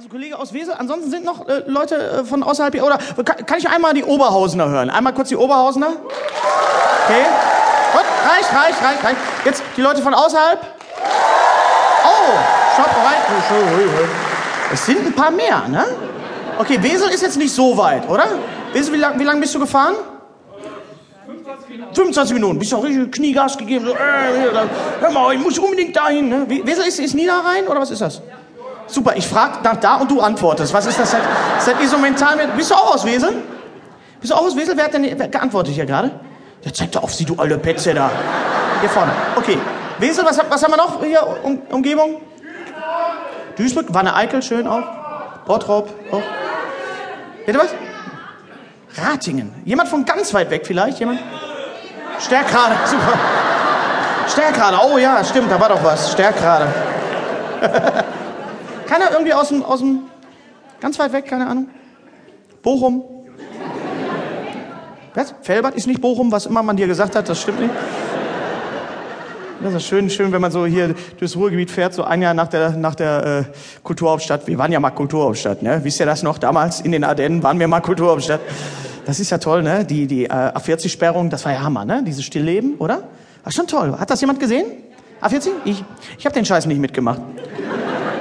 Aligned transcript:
Also 0.00 0.08
Kollege 0.08 0.38
aus 0.38 0.54
Wesel, 0.54 0.72
ansonsten 0.78 1.10
sind 1.10 1.26
noch 1.26 1.46
äh, 1.46 1.62
Leute 1.66 1.94
äh, 1.94 2.24
von 2.24 2.42
außerhalb 2.42 2.72
hier, 2.72 2.86
oder 2.86 2.96
kann, 3.22 3.44
kann 3.44 3.58
ich 3.58 3.68
einmal 3.68 3.92
die 3.92 4.02
Oberhausener 4.02 4.66
hören? 4.66 4.88
Einmal 4.88 5.12
kurz 5.12 5.28
die 5.28 5.36
Oberhausener. 5.36 5.88
Okay. 5.88 7.26
Gut, 7.92 8.04
reicht, 8.26 8.48
reicht, 8.50 8.82
reicht, 8.82 9.04
reicht. 9.04 9.16
Jetzt 9.44 9.62
die 9.76 9.82
Leute 9.82 10.00
von 10.00 10.14
außerhalb. 10.14 10.58
Oh, 12.02 12.32
schaut 12.74 12.86
rein. 12.86 14.08
Es 14.72 14.86
sind 14.86 15.04
ein 15.04 15.12
paar 15.12 15.30
mehr, 15.30 15.68
ne? 15.68 15.84
Okay, 16.58 16.82
Wesel 16.82 17.10
ist 17.10 17.20
jetzt 17.20 17.36
nicht 17.36 17.52
so 17.52 17.76
weit, 17.76 18.08
oder? 18.08 18.24
Wesel, 18.72 18.94
wie 18.94 18.98
lange 19.00 19.20
wie 19.20 19.24
lang 19.24 19.38
bist 19.38 19.54
du 19.54 19.58
gefahren? 19.58 19.96
25 21.92 22.32
Minuten. 22.32 22.58
Bist 22.58 22.72
du 22.72 22.78
auch 22.78 22.84
richtig 22.84 23.12
Kniegas 23.12 23.58
gegeben? 23.58 23.84
So, 23.84 23.92
äh, 23.92 23.98
hör 24.98 25.10
mal, 25.10 25.34
ich 25.34 25.40
muss 25.42 25.58
unbedingt 25.58 25.94
dahin. 25.94 26.30
Ne? 26.30 26.46
Wesel 26.48 26.86
ist, 26.86 27.00
ist 27.00 27.14
Niederrhein 27.14 27.68
oder 27.68 27.82
was 27.82 27.90
ist 27.90 28.00
das? 28.00 28.22
Super, 28.90 29.16
ich 29.16 29.26
frage 29.26 29.58
nach 29.62 29.76
da 29.76 29.96
und 29.96 30.10
du 30.10 30.20
antwortest. 30.20 30.74
Was 30.74 30.86
ist 30.86 30.98
das? 30.98 31.12
Seit, 31.12 31.22
seit 31.60 31.80
ihr 31.80 31.88
so 31.88 31.96
mental 31.96 32.36
mit. 32.36 32.56
Bist 32.56 32.70
du 32.70 32.74
auch 32.74 32.94
aus 32.94 33.04
Wesel? 33.04 33.34
Bist 34.20 34.32
du 34.32 34.36
auch 34.36 34.44
aus 34.44 34.56
Wesel? 34.56 34.76
Wer 34.76 34.84
hat 34.84 34.94
denn 34.94 35.06
wer 35.16 35.28
geantwortet 35.28 35.74
hier 35.74 35.86
gerade? 35.86 36.10
Ja, 36.62 36.72
zeig 36.72 36.90
doch 36.92 37.04
auf 37.04 37.14
sie, 37.14 37.24
du 37.24 37.36
alte 37.36 37.56
Petze 37.58 37.94
da. 37.94 38.10
Hier 38.80 38.90
vorne. 38.90 39.12
Okay. 39.36 39.58
Wesel, 39.98 40.24
was, 40.24 40.38
was 40.48 40.62
haben 40.62 40.72
wir 40.72 40.76
noch 40.76 41.02
hier? 41.02 41.24
Um, 41.42 41.58
Umgebung? 41.70 42.20
Duisburg, 43.56 43.86
Wanne 43.90 44.14
Eickel, 44.14 44.42
schön 44.42 44.66
auch. 44.66 44.82
Bottrop 45.46 45.88
auch. 46.10 46.22
Bitte 47.46 47.58
was? 47.58 47.74
Ratingen. 49.04 49.52
Jemand 49.64 49.88
von 49.88 50.04
ganz 50.04 50.34
weit 50.34 50.50
weg 50.50 50.66
vielleicht? 50.66 50.98
Jemand? 50.98 51.20
Stärkrade, 52.18 52.74
super. 52.86 53.18
Stärkrade, 54.28 54.78
oh 54.84 54.98
ja, 54.98 55.22
stimmt, 55.24 55.50
da 55.50 55.60
war 55.60 55.68
doch 55.68 55.82
was. 55.84 56.12
Stärkrade. 56.12 56.66
Keiner 58.90 59.12
irgendwie 59.12 59.32
aus 59.32 59.50
dem, 59.50 59.62
aus 59.62 59.78
dem, 59.78 60.00
ganz 60.80 60.98
weit 60.98 61.12
weg, 61.12 61.24
keine 61.24 61.46
Ahnung. 61.46 61.68
Bochum. 62.60 63.04
Was? 65.14 65.32
Felbert 65.42 65.76
ist 65.76 65.86
nicht 65.86 66.00
Bochum, 66.00 66.32
was 66.32 66.46
immer 66.46 66.64
man 66.64 66.76
dir 66.76 66.88
gesagt 66.88 67.14
hat, 67.14 67.28
das 67.28 67.40
stimmt 67.40 67.60
nicht. 67.60 67.72
Das 69.62 69.74
ist 69.74 69.84
schön, 69.84 70.10
schön, 70.10 70.32
wenn 70.32 70.40
man 70.40 70.50
so 70.50 70.66
hier 70.66 70.96
durchs 71.20 71.36
Ruhrgebiet 71.36 71.70
fährt, 71.70 71.94
so 71.94 72.02
ein 72.02 72.20
Jahr 72.20 72.34
nach 72.34 72.48
der, 72.48 72.70
nach 72.70 72.96
der 72.96 73.44
äh, 73.48 73.80
Kulturhauptstadt. 73.84 74.48
Wir 74.48 74.58
waren 74.58 74.72
ja 74.72 74.80
mal 74.80 74.90
Kulturhauptstadt, 74.90 75.62
ne? 75.62 75.78
Wisst 75.84 76.00
ihr 76.00 76.06
das 76.06 76.24
noch? 76.24 76.38
Damals 76.38 76.80
in 76.80 76.90
den 76.90 77.04
Ardennen 77.04 77.44
waren 77.44 77.60
wir 77.60 77.68
mal 77.68 77.80
Kulturhauptstadt. 77.80 78.40
Das 79.06 79.20
ist 79.20 79.30
ja 79.30 79.38
toll, 79.38 79.62
ne? 79.62 79.84
Die, 79.84 80.08
die 80.08 80.24
äh, 80.24 80.30
A40-Sperrung, 80.30 81.30
das 81.30 81.44
war 81.44 81.52
ja 81.52 81.62
Hammer, 81.62 81.84
ne? 81.84 82.02
Dieses 82.04 82.24
Stillleben, 82.24 82.74
oder? 82.78 83.04
War 83.44 83.52
schon 83.52 83.68
toll. 83.68 83.96
Hat 83.96 84.10
das 84.10 84.20
jemand 84.20 84.40
gesehen? 84.40 84.66
A40? 85.22 85.50
Ich, 85.64 85.84
ich 86.18 86.24
habe 86.24 86.34
den 86.34 86.44
Scheiß 86.44 86.66
nicht 86.66 86.80
mitgemacht. 86.80 87.20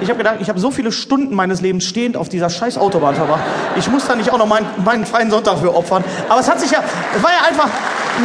Ich 0.00 0.08
habe 0.08 0.18
gedacht, 0.18 0.36
ich 0.40 0.48
habe 0.48 0.58
so 0.58 0.70
viele 0.70 0.92
Stunden 0.92 1.34
meines 1.34 1.60
Lebens 1.60 1.84
stehend 1.84 2.16
auf 2.16 2.28
dieser 2.28 2.50
scheiß 2.50 2.78
Autobahn 2.78 3.14
verbracht. 3.14 3.42
Ich 3.76 3.88
muss 3.90 4.06
da 4.06 4.14
nicht 4.14 4.30
auch 4.30 4.38
noch 4.38 4.46
meinen, 4.46 4.66
meinen 4.84 5.06
freien 5.06 5.30
Sonntag 5.30 5.58
für 5.58 5.74
opfern. 5.74 6.04
Aber 6.28 6.40
es 6.40 6.48
hat 6.48 6.60
sich 6.60 6.70
ja, 6.70 6.82
es 7.16 7.22
war 7.22 7.30
ja 7.30 7.48
einfach, 7.48 7.68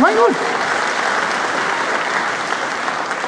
mein 0.02 0.16
Gott. 0.16 0.36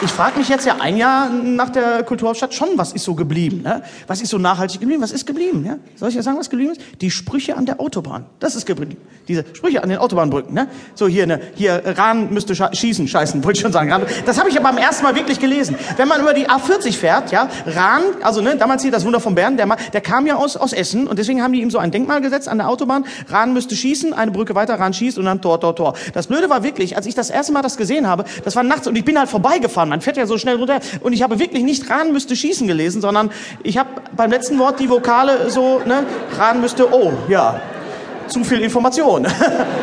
Ich 0.03 0.11
frage 0.11 0.37
mich 0.37 0.49
jetzt 0.49 0.65
ja 0.65 0.75
ein 0.81 0.97
Jahr 0.97 1.29
nach 1.29 1.69
der 1.69 2.03
Kulturhauptstadt 2.03 2.53
schon, 2.53 2.69
was 2.75 2.91
ist 2.91 3.05
so 3.05 3.15
geblieben? 3.15 3.61
Ne? 3.61 3.83
Was 4.05 4.19
ist 4.19 4.31
so 4.31 4.37
nachhaltig 4.37 4.81
geblieben? 4.81 5.01
Was 5.01 5.13
ist 5.13 5.25
geblieben? 5.25 5.63
Ja? 5.65 5.77
Soll 5.95 6.09
ich 6.09 6.15
ja 6.15 6.21
sagen, 6.21 6.37
was 6.37 6.49
geblieben 6.49 6.73
ist? 6.73 6.81
Die 6.99 7.09
Sprüche 7.09 7.55
an 7.55 7.65
der 7.65 7.79
Autobahn. 7.79 8.25
Das 8.39 8.55
ist 8.55 8.65
geblieben. 8.65 8.97
Diese 9.29 9.45
Sprüche 9.53 9.81
an 9.81 9.87
den 9.87 9.99
Autobahnbrücken. 9.99 10.53
Ne? 10.53 10.67
So 10.93 11.07
hier, 11.07 11.25
ne, 11.25 11.39
hier 11.55 11.81
Rahn 11.85 12.33
müsste 12.33 12.53
schießen, 12.53 13.07
scheißen, 13.07 13.41
wollte 13.45 13.57
ich 13.57 13.61
schon 13.61 13.71
sagen. 13.71 13.93
Das 14.25 14.37
habe 14.37 14.49
ich 14.49 14.59
aber 14.59 14.69
beim 14.69 14.77
ersten 14.77 15.03
Mal 15.05 15.15
wirklich 15.15 15.39
gelesen. 15.39 15.77
Wenn 15.95 16.09
man 16.09 16.19
über 16.19 16.33
die 16.33 16.49
A40 16.49 16.97
fährt, 16.97 17.31
ja, 17.31 17.47
Rahn, 17.65 18.01
also 18.23 18.41
ne, 18.41 18.57
damals 18.57 18.81
hier 18.81 18.91
das 18.91 19.05
Wunder 19.05 19.21
von 19.21 19.35
Bern, 19.35 19.55
der, 19.55 19.73
der 19.93 20.01
kam 20.01 20.27
ja 20.27 20.35
aus, 20.35 20.57
aus 20.57 20.73
Essen 20.73 21.07
und 21.07 21.17
deswegen 21.17 21.41
haben 21.41 21.53
die 21.53 21.61
ihm 21.61 21.71
so 21.71 21.77
ein 21.77 21.91
Denkmal 21.91 22.19
gesetzt 22.19 22.49
an 22.49 22.57
der 22.57 22.67
Autobahn. 22.67 23.05
Rahn 23.29 23.53
müsste 23.53 23.77
schießen, 23.77 24.11
eine 24.13 24.31
Brücke 24.31 24.53
weiter, 24.53 24.77
Rahn 24.77 24.93
schießt 24.93 25.17
und 25.17 25.23
dann 25.23 25.41
Tor, 25.41 25.61
Tor, 25.61 25.77
Tor. 25.77 25.93
Das 26.13 26.27
Blöde 26.27 26.49
war 26.49 26.63
wirklich, 26.63 26.97
als 26.97 27.05
ich 27.05 27.15
das 27.15 27.29
erste 27.29 27.53
Mal 27.53 27.61
das 27.61 27.77
gesehen 27.77 28.05
habe, 28.05 28.25
das 28.43 28.57
war 28.57 28.63
nachts 28.63 28.85
und 28.85 28.97
ich 28.97 29.05
bin 29.05 29.17
halt 29.17 29.29
vorbeigefahren. 29.29 29.92
Man 29.93 30.01
fährt 30.01 30.17
ja 30.17 30.25
so 30.25 30.39
schnell 30.39 30.55
runter 30.55 30.79
und 31.01 31.13
ich 31.13 31.21
habe 31.21 31.37
wirklich 31.37 31.61
nicht 31.61 31.87
Rahn 31.87 32.13
müsste 32.13 32.35
schießen 32.35 32.65
gelesen, 32.65 32.99
sondern 32.99 33.29
ich 33.61 33.77
habe 33.77 33.89
beim 34.17 34.31
letzten 34.31 34.57
Wort 34.57 34.79
die 34.79 34.89
Vokale 34.89 35.51
so, 35.51 35.83
ne, 35.85 36.03
Rahn 36.35 36.61
müsste, 36.61 36.91
oh, 36.91 37.13
ja, 37.27 37.61
zu 38.25 38.43
viel 38.43 38.61
Information. 38.61 39.27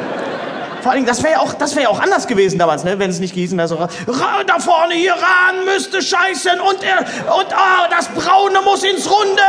Vor 0.82 0.90
allem, 0.90 1.06
das 1.06 1.22
wäre 1.22 1.34
ja 1.34 1.38
auch, 1.38 1.54
das 1.54 1.76
wäre 1.76 1.84
ja 1.84 1.90
auch 1.90 2.00
anders 2.00 2.26
gewesen 2.26 2.58
damals, 2.58 2.82
ne, 2.82 2.98
wenn 2.98 3.08
es 3.08 3.20
nicht 3.20 3.34
gießen 3.34 3.56
wäre. 3.56 3.68
So, 3.68 3.76
da 3.76 4.58
vorne 4.58 4.94
hier 4.94 5.12
ran 5.12 5.64
müsste 5.64 6.02
scheißen 6.02 6.58
und 6.58 6.82
er 6.82 6.98
und 7.32 7.46
oh, 7.52 7.86
das 7.88 8.08
Braune 8.08 8.62
muss 8.64 8.82
ins 8.82 9.08
Runde 9.08 9.42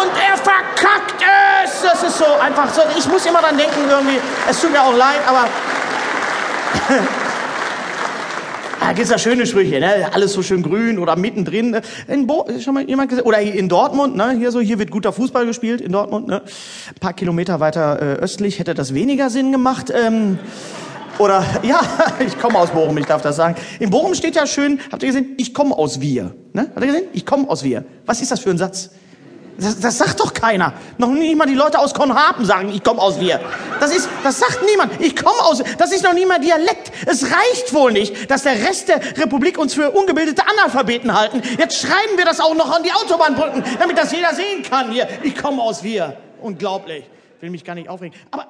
und 0.00 0.10
er 0.28 0.36
verkackt 0.36 1.22
es. 1.62 1.82
Das 1.82 2.02
ist 2.02 2.18
so 2.18 2.24
einfach 2.42 2.68
so. 2.74 2.82
Ich 2.98 3.06
muss 3.06 3.24
immer 3.26 3.42
dran 3.42 3.56
denken 3.56 3.88
irgendwie. 3.88 4.18
Es 4.50 4.60
tut 4.60 4.72
mir 4.72 4.82
auch 4.82 4.96
leid, 4.96 5.20
aber 5.28 5.46
Da 8.84 8.92
gibt's 8.92 9.10
ja 9.10 9.16
schöne 9.16 9.46
Sprüche, 9.46 9.80
ne? 9.80 10.12
Alles 10.12 10.34
so 10.34 10.42
schön 10.42 10.62
grün 10.62 10.98
oder 10.98 11.16
mittendrin. 11.16 11.70
Ne? 11.70 11.80
In 12.06 12.26
Bo 12.26 12.46
schon 12.60 12.74
mal 12.74 12.86
jemand 12.86 13.08
gesagt? 13.08 13.26
Oder 13.26 13.40
in 13.40 13.66
Dortmund, 13.70 14.14
ne? 14.14 14.32
Hier 14.32 14.52
so, 14.52 14.60
hier 14.60 14.78
wird 14.78 14.90
guter 14.90 15.10
Fußball 15.10 15.46
gespielt 15.46 15.80
in 15.80 15.90
Dortmund, 15.90 16.28
ne? 16.28 16.42
Ein 16.42 17.00
paar 17.00 17.14
Kilometer 17.14 17.60
weiter 17.60 18.02
äh, 18.02 18.04
östlich 18.16 18.58
hätte 18.58 18.74
das 18.74 18.92
weniger 18.92 19.30
Sinn 19.30 19.52
gemacht. 19.52 19.90
Ähm, 19.90 20.38
oder 21.18 21.42
ja, 21.62 21.80
ich 22.26 22.38
komme 22.38 22.58
aus 22.58 22.72
Bochum, 22.72 22.98
ich 22.98 23.06
darf 23.06 23.22
das 23.22 23.36
sagen. 23.36 23.54
In 23.80 23.88
Bochum 23.88 24.14
steht 24.14 24.36
ja 24.36 24.46
schön, 24.46 24.78
habt 24.92 25.02
ihr 25.02 25.06
gesehen? 25.08 25.34
Ich 25.38 25.54
komme 25.54 25.74
aus 25.78 26.02
Wir. 26.02 26.34
Ne? 26.52 26.66
Habt 26.74 26.84
ihr 26.84 26.92
gesehen? 26.92 27.08
Ich 27.14 27.24
komme 27.24 27.48
aus 27.48 27.64
Wir. 27.64 27.86
Was 28.04 28.20
ist 28.20 28.32
das 28.32 28.40
für 28.40 28.50
ein 28.50 28.58
Satz? 28.58 28.90
Das, 29.58 29.78
das 29.78 29.98
sagt 29.98 30.20
doch 30.20 30.34
keiner. 30.34 30.72
Noch 30.98 31.08
nicht 31.08 31.36
mal 31.36 31.46
die 31.46 31.54
Leute 31.54 31.78
aus 31.78 31.94
Konhapen 31.94 32.44
sagen, 32.44 32.70
ich 32.70 32.82
komme 32.82 33.00
aus 33.00 33.20
wir. 33.20 33.40
Das 33.80 33.94
ist, 33.94 34.08
das 34.22 34.38
sagt 34.40 34.60
niemand. 34.68 35.00
Ich 35.00 35.14
komme 35.14 35.40
aus, 35.42 35.62
das 35.78 35.92
ist 35.92 36.02
noch 36.02 36.12
nie 36.12 36.26
mal 36.26 36.40
Dialekt. 36.40 36.90
Es 37.06 37.24
reicht 37.24 37.72
wohl 37.72 37.92
nicht, 37.92 38.30
dass 38.30 38.42
der 38.42 38.54
Rest 38.54 38.88
der 38.88 39.00
Republik 39.16 39.58
uns 39.58 39.74
für 39.74 39.90
ungebildete 39.90 40.42
Analphabeten 40.46 41.16
halten. 41.16 41.42
Jetzt 41.58 41.80
schreiben 41.80 42.16
wir 42.16 42.24
das 42.24 42.40
auch 42.40 42.54
noch 42.54 42.74
an 42.74 42.82
die 42.82 42.92
Autobahnbrücken, 42.92 43.62
damit 43.78 43.96
das 43.96 44.12
jeder 44.12 44.34
sehen 44.34 44.62
kann 44.68 44.90
hier. 44.90 45.08
Ich 45.22 45.36
komme 45.36 45.62
aus 45.62 45.82
wir. 45.82 46.16
Unglaublich. 46.40 47.04
Will 47.40 47.50
mich 47.50 47.64
gar 47.64 47.74
nicht 47.74 47.88
aufregen. 47.88 48.18
Aber 48.30 48.46